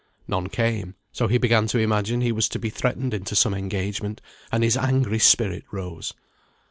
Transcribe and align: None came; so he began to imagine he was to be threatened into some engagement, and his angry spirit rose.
None 0.27 0.49
came; 0.49 0.95
so 1.11 1.27
he 1.27 1.37
began 1.37 1.67
to 1.67 1.77
imagine 1.77 2.21
he 2.21 2.31
was 2.31 2.49
to 2.49 2.57
be 2.57 2.71
threatened 2.71 3.13
into 3.13 3.35
some 3.35 3.53
engagement, 3.53 4.19
and 4.51 4.63
his 4.63 4.75
angry 4.75 5.19
spirit 5.19 5.63
rose. 5.69 6.15